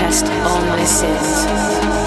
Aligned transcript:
Detest 0.00 0.24
all 0.48 0.60
my 0.62 0.84
sins, 0.84 1.44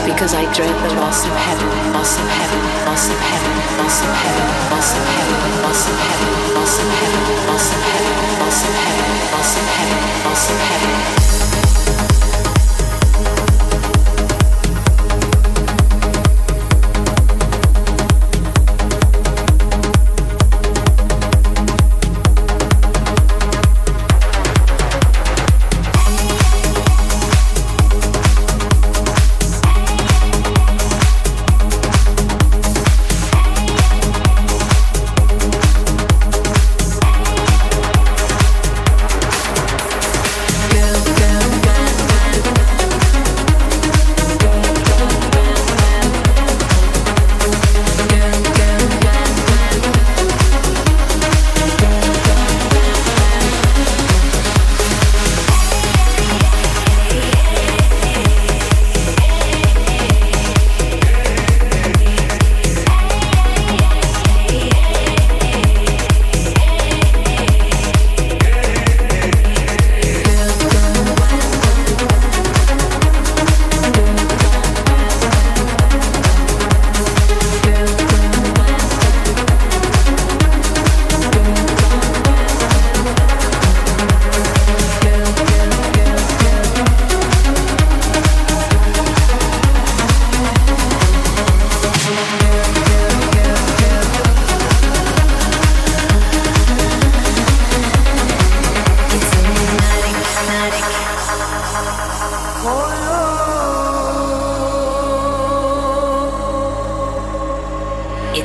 because 0.06 0.34
I 0.34 0.52
dread 0.54 0.74
the 0.90 0.96
loss 0.96 1.26
of 1.26 1.36
heaven, 1.36 1.94
loss 1.94 2.18
of 2.18 2.28
heaven, 2.28 2.62
loss 2.86 3.10
of 3.10 3.20
heaven, 3.20 3.54
loss 3.78 4.02
of 4.02 4.10
heaven, 4.10 4.48
loss 4.72 4.98
of 4.98 5.06
heaven, 5.14 5.62
loss 5.62 5.90
of 5.90 5.98
heaven, 6.08 6.54
loss 6.58 6.80
of 6.80 6.90
heaven, 6.90 7.46
loss 7.48 7.70
of 7.74 7.82
heaven, 7.92 8.16
loss 8.40 8.64
of 8.66 8.74
heaven, 8.82 9.10
loss 9.32 9.58
of 9.58 9.66
heaven, 9.78 10.02
loss 10.26 10.50
of 10.50 10.60
heaven. 10.60 11.43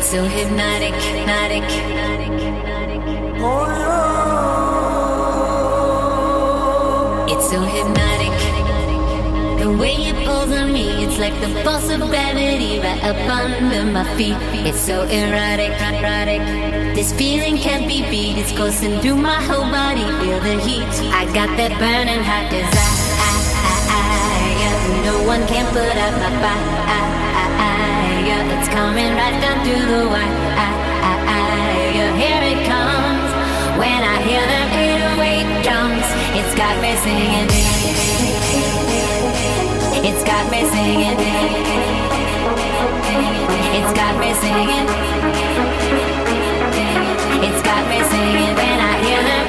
So 0.08 0.24
hypnotic, 0.24 0.94
hypnotic, 0.94 1.62
It's 7.28 7.50
so 7.50 7.60
hypnotic. 7.60 8.32
The 9.62 9.70
way 9.70 9.96
it 10.08 10.16
pulls 10.24 10.50
on 10.50 10.72
me, 10.72 11.04
it's 11.04 11.19
like 11.19 11.38
the 11.42 11.50
force 11.62 11.91
of 11.91 12.00
gravity 12.08 12.78
right 12.80 13.04
up 13.04 13.19
under 13.28 13.84
my 13.84 14.04
feet. 14.16 14.38
It's 14.66 14.80
so 14.80 15.02
erotic, 15.02 15.72
erotic. 15.78 16.40
This 16.96 17.12
feeling 17.12 17.58
can't 17.58 17.86
be 17.86 18.00
beat. 18.08 18.38
It's 18.38 18.52
coursing 18.52 19.00
through 19.00 19.16
my 19.16 19.42
whole 19.42 19.70
body. 19.70 20.08
Feel 20.25 20.40
the 20.40 20.58
heat. 20.64 20.88
I 21.12 21.26
got 21.34 21.54
that 21.58 21.76
burning 21.78 22.25
hot 22.25 22.48
desire. 22.48 22.96
No 25.04 25.28
one 25.28 25.46
can 25.46 25.66
put 25.75 25.94
out 25.98 26.14
my 26.19 26.30
fire. 26.40 27.97
Coming 28.70 29.12
right 29.14 29.40
down 29.40 29.64
through 29.64 29.86
the 29.86 30.08
wire. 30.08 30.36
Here 32.18 32.42
it 32.42 32.66
comes. 32.66 33.30
When 33.78 34.00
I 34.02 34.16
hear 34.26 34.42
them 34.42 34.68
808 34.74 35.62
drums, 35.62 36.08
it's 36.34 36.54
got 36.58 36.74
me 36.82 36.96
singing. 37.04 37.48
It's 40.02 40.22
got 40.24 40.50
me 40.50 40.60
singing. 40.74 41.18
It's 43.78 43.92
got 43.94 44.14
me 44.18 44.30
singing. 44.42 44.88
It's 47.46 47.62
got 47.62 47.82
me 47.88 47.98
singing 48.10 48.54
when 48.56 48.80
I 48.80 48.92
hear 49.04 49.22
them 49.22 49.47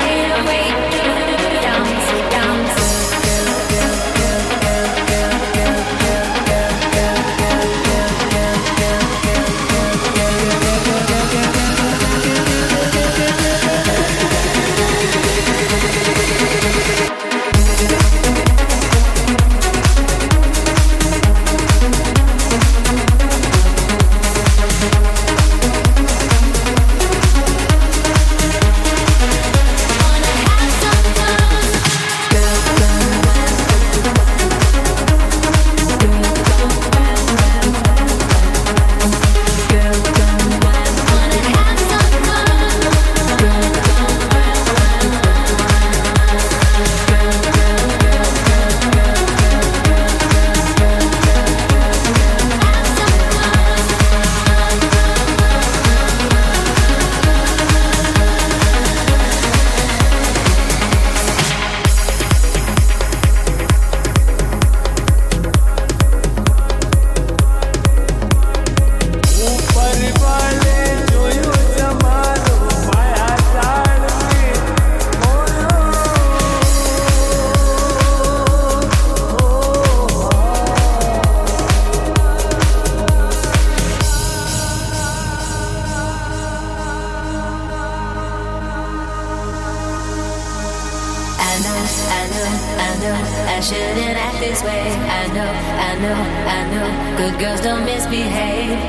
know 91.64 91.80
I 92.08 92.24
know, 92.34 92.50
I 92.80 92.92
know, 93.04 93.18
I 93.56 93.60
shouldn't 93.60 94.18
act 94.18 94.40
this 94.40 94.64
way. 94.64 94.86
I 94.96 95.28
know, 95.36 95.52
I 95.88 95.92
know, 96.04 96.20
I 96.56 96.60
know. 96.72 96.88
Good 97.18 97.36
girls 97.40 97.62
don't 97.62 97.84
misbehave, 97.86 98.80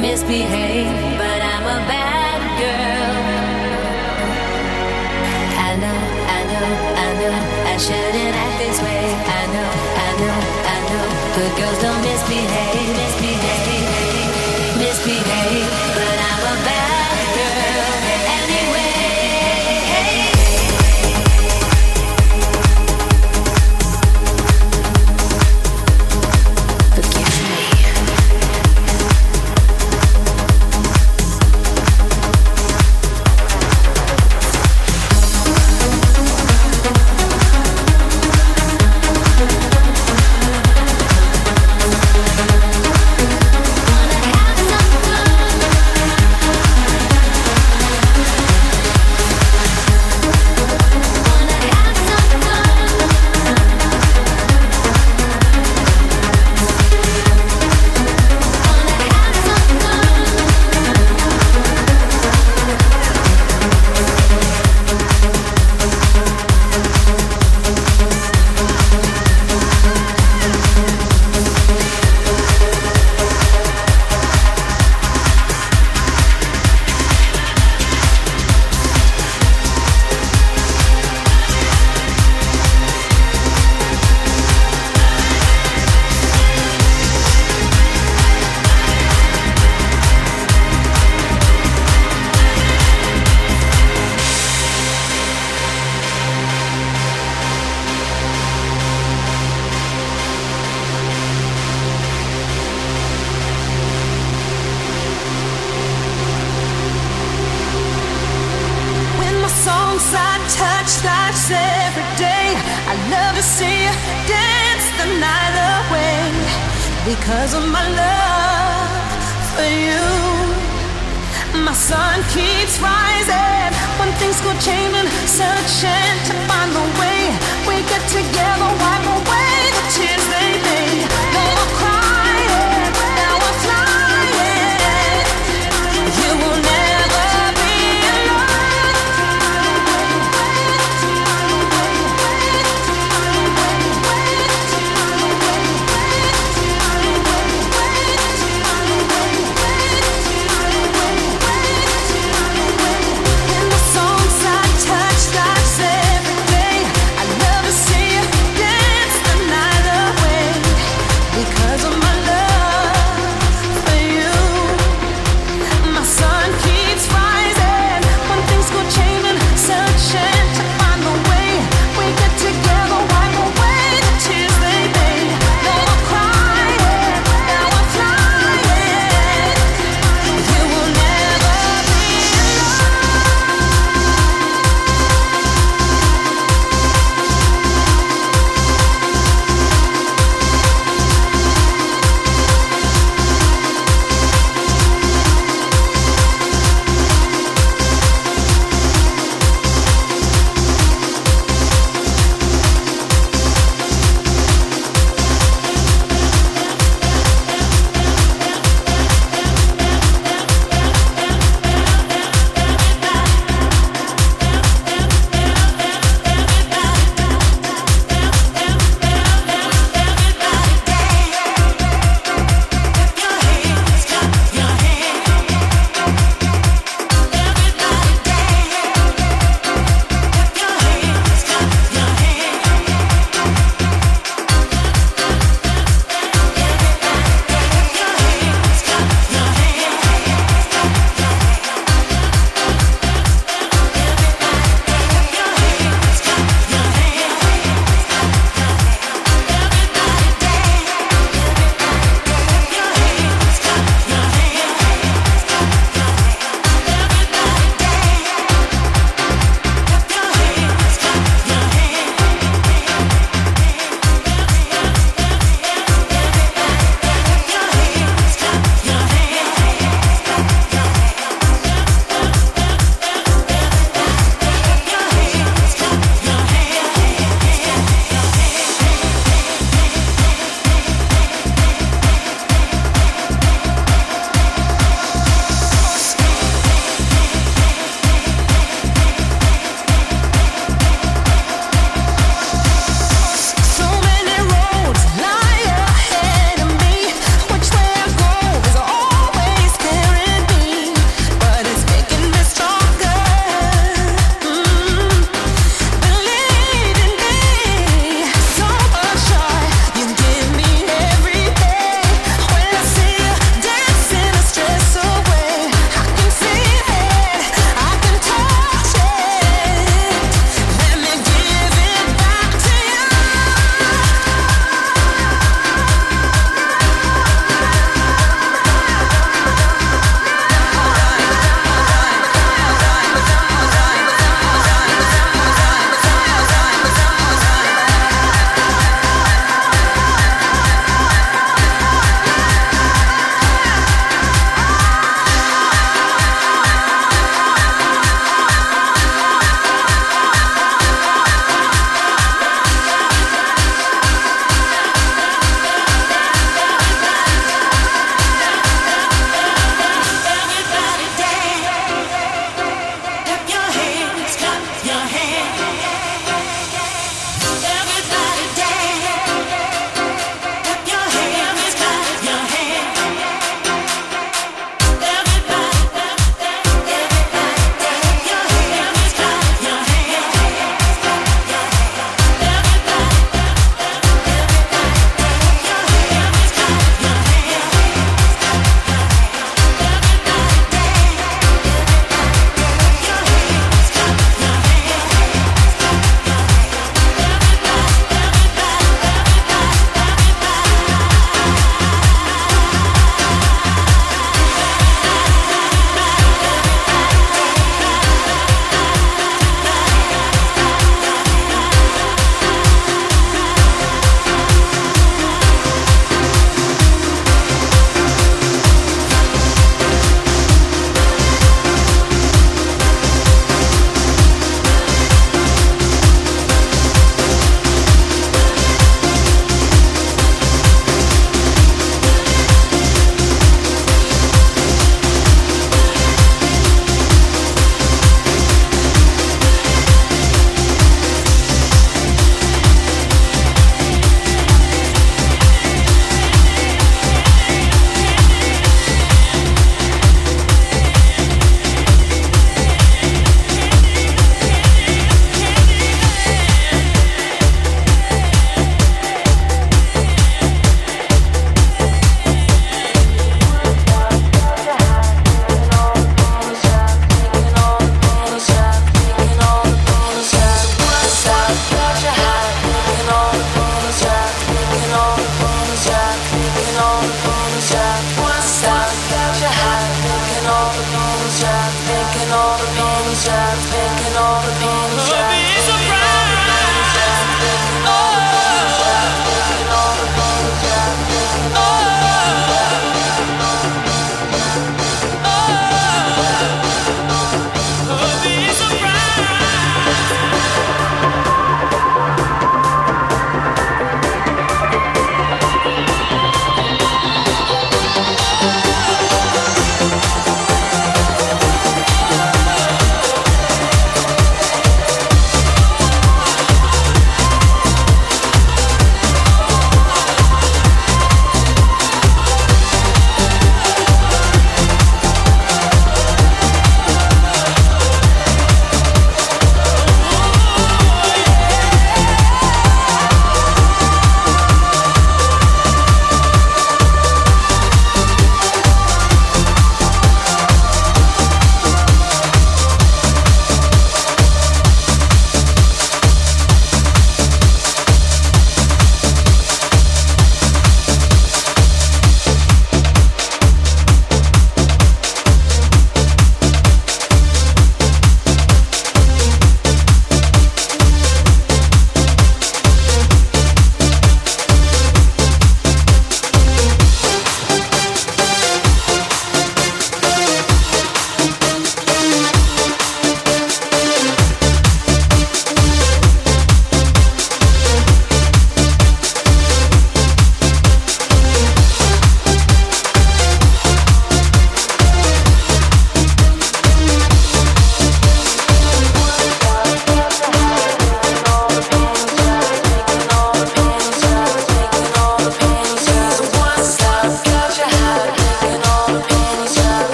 misbehave. 0.00 0.92
But 1.16 1.40
I'm 1.52 1.64
a 1.64 1.78
bad 1.88 2.40
girl. 2.60 3.12
I 5.68 5.70
know, 5.82 5.98
I 6.36 6.40
know, 6.50 6.66
I 7.04 7.08
know. 7.20 7.34
I 7.72 7.76
shouldn't 7.78 8.34
act 8.44 8.56
this 8.60 8.78
way. 8.82 9.04
I 9.38 9.42
know, 9.54 9.68
I 10.04 10.10
know, 10.20 10.38
I 10.74 10.76
know. 10.88 11.04
Good 11.36 11.52
girls 11.58 11.78
don't 11.80 12.00
misbehave, 12.02 12.20
misbehave, 12.20 12.79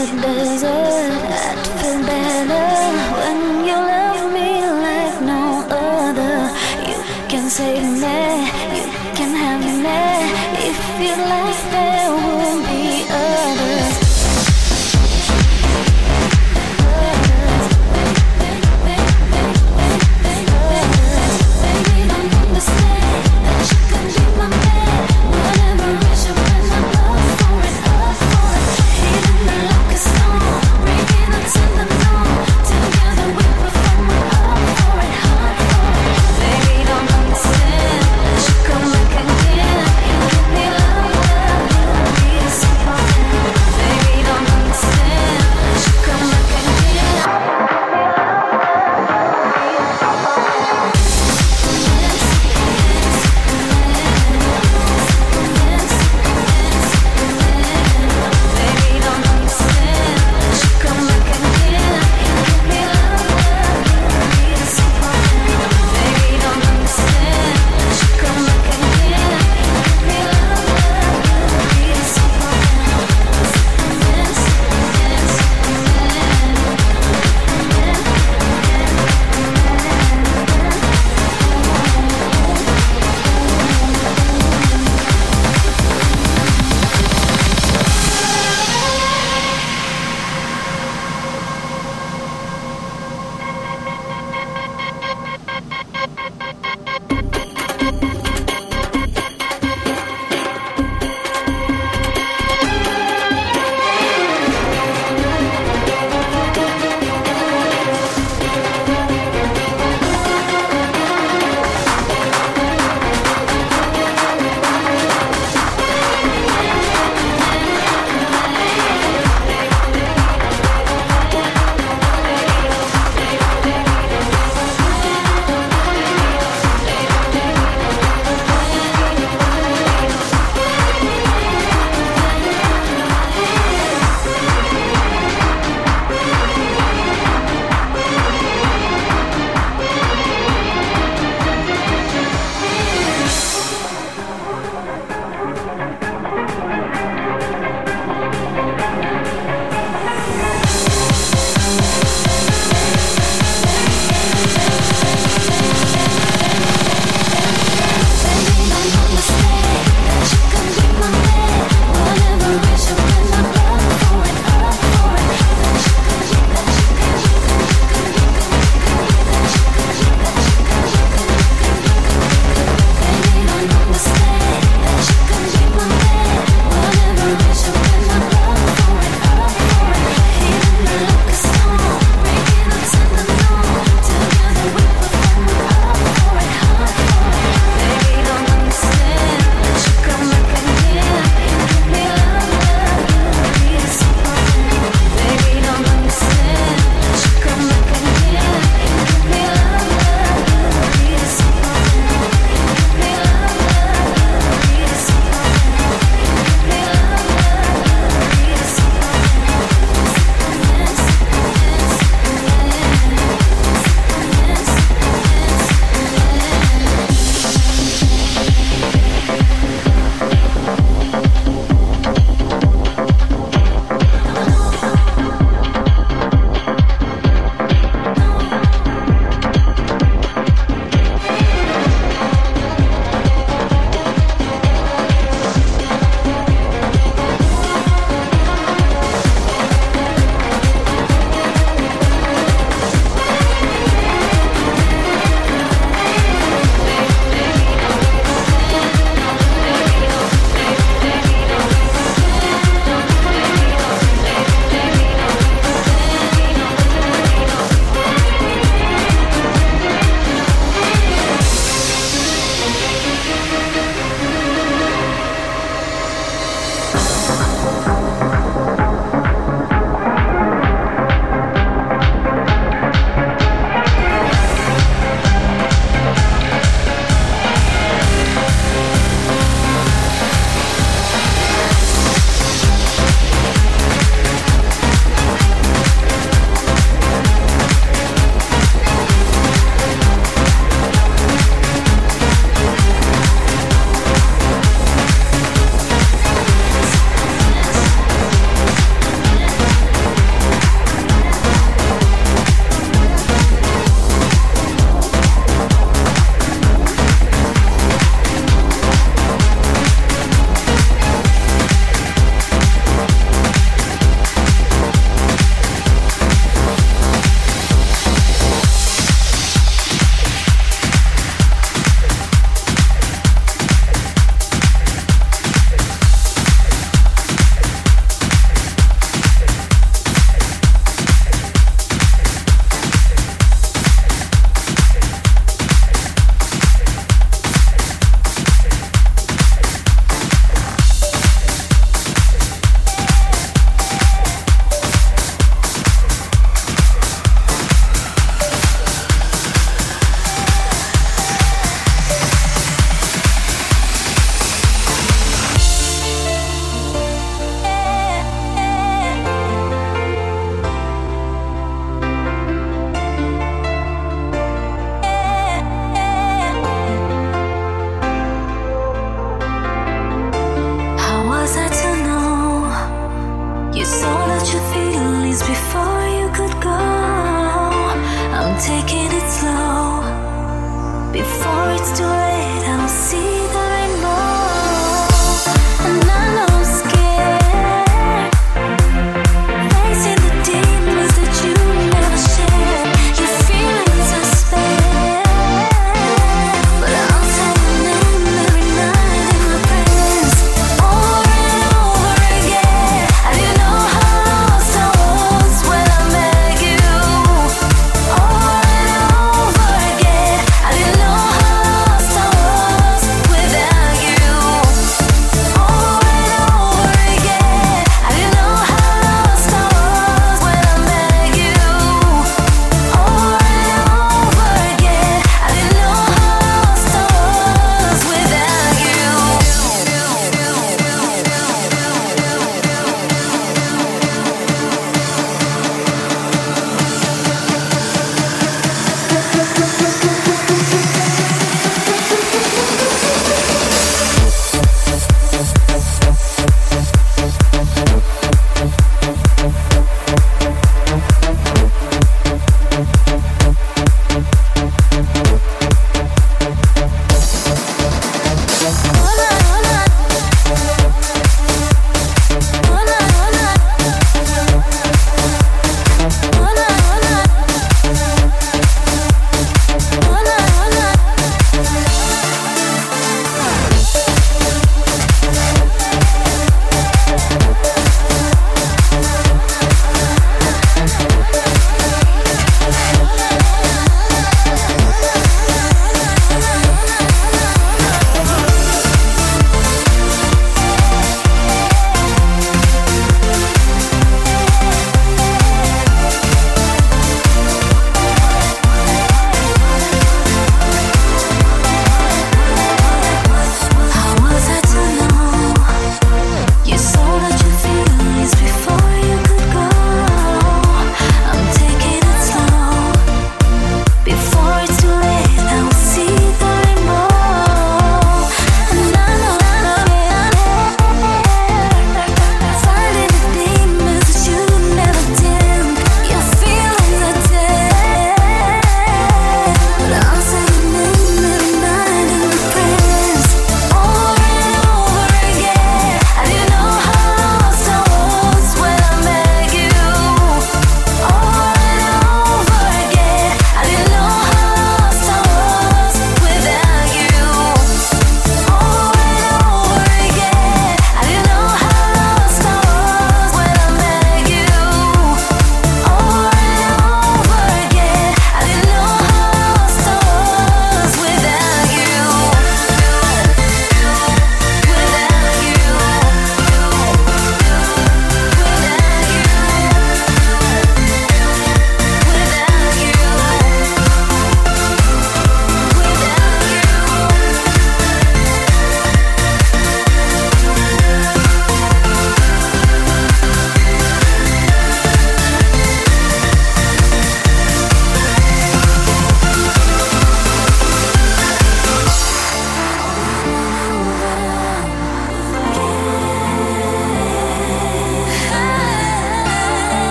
the 0.00 0.06
desert, 0.22 1.12
I'd 1.44 1.66
feel 1.78 2.00
better 2.06 2.68
when 3.20 3.64
you 3.68 3.76
love 3.92 4.32
me 4.32 4.50
like 4.86 5.20
no 5.20 5.42
other. 5.68 6.36
You 6.88 6.98
can 7.28 7.50
save 7.50 7.82
me, 7.82 8.20
you 8.76 8.86
can 9.14 9.34
have 9.36 9.60
me 9.60 10.00
if 10.68 11.00
you 11.02 11.24
like. 11.28 11.49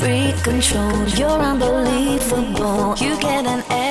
This 0.00 0.72
You're 1.18 1.28
unbelievable. 1.28 2.94
You 2.96 3.18
get 3.20 3.44
an 3.44 3.62
possessed. 3.68 3.89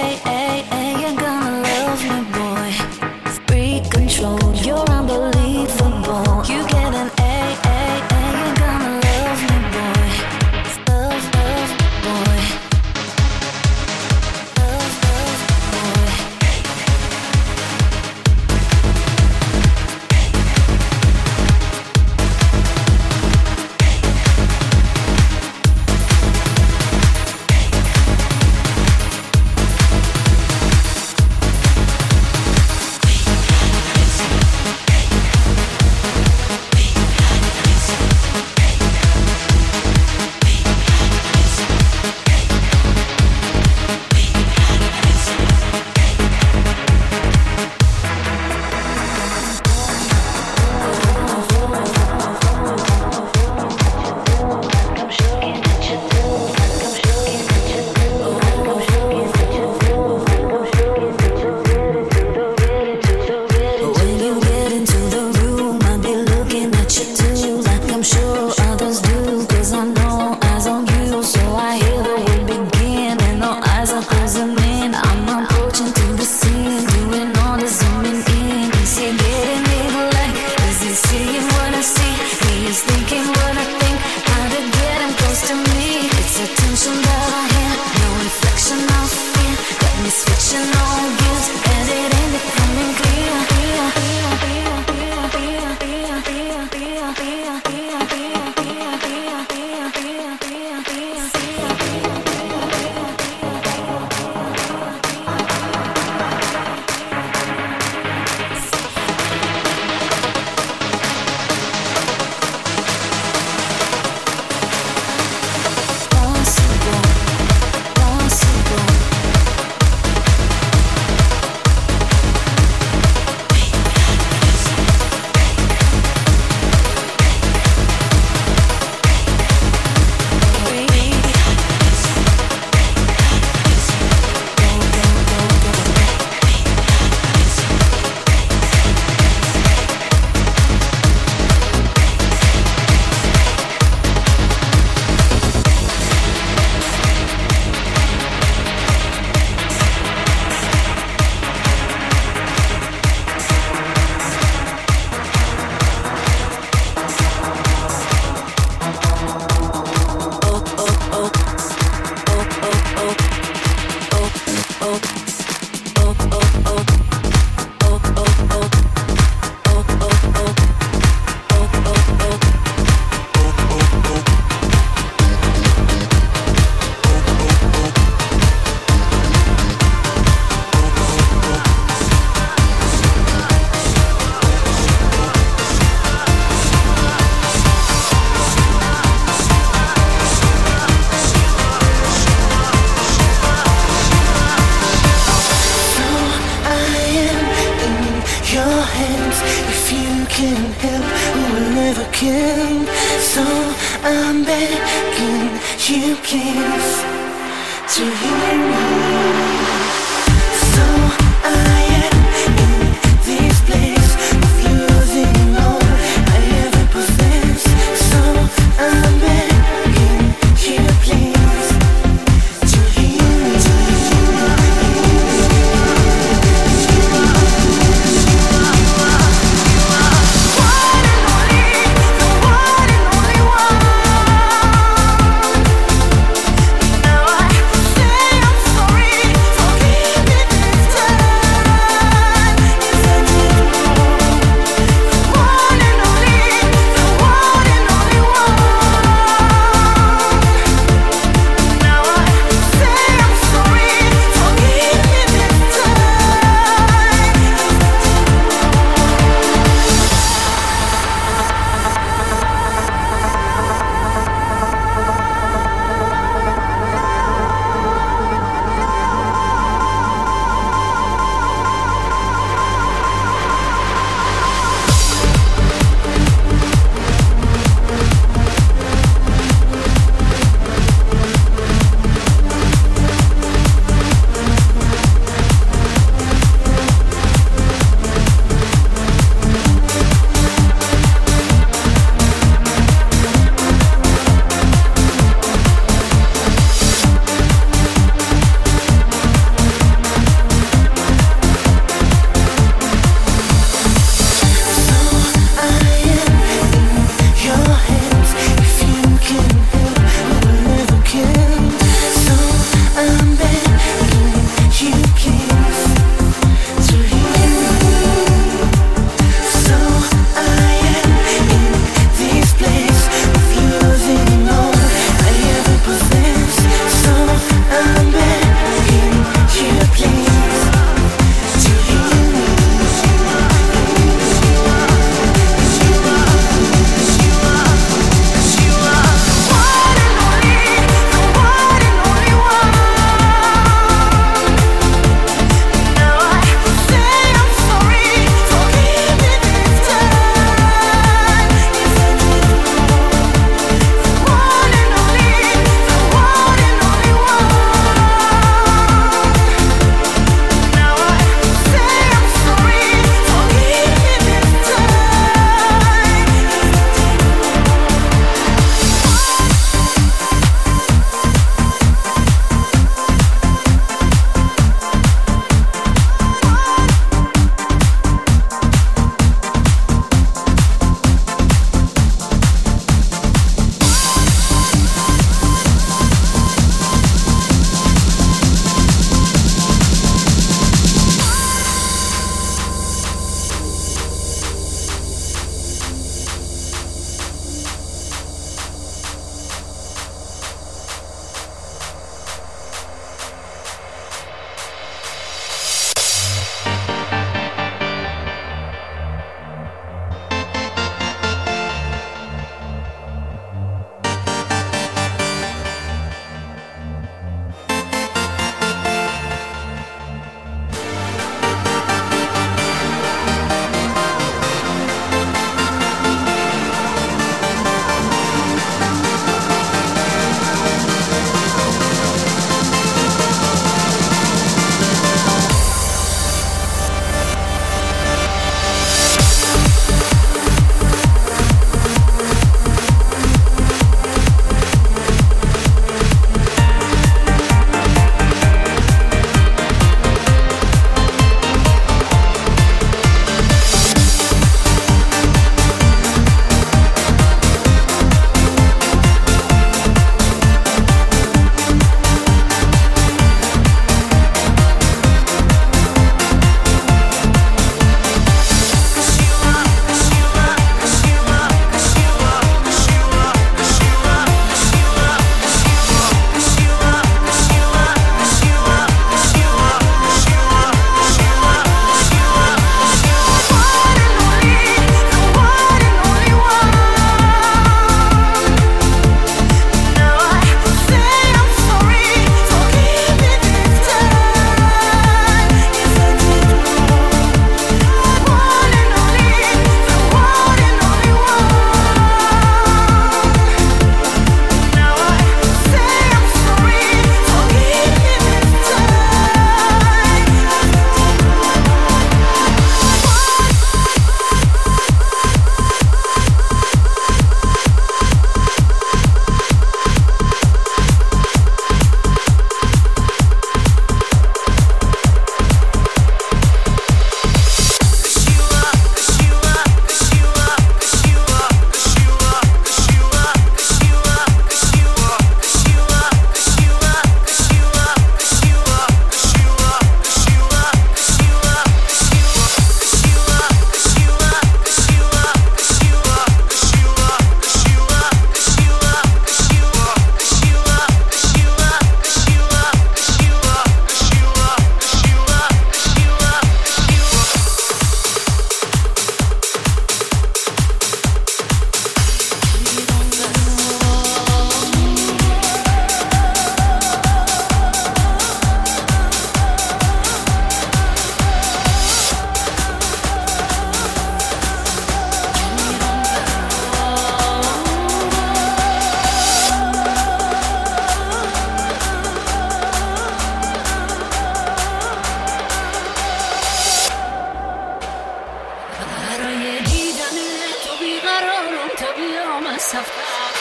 برای 589.30 589.60
دیدن 589.62 590.18
تو 590.66 590.78
بیقرارم 590.80 591.70
تا 591.78 591.86
بیام 591.98 592.46
از 592.48 592.62
سفر 592.62 593.39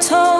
told 0.00 0.35